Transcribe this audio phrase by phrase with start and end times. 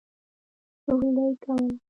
[0.83, 1.71] سورلي کوله.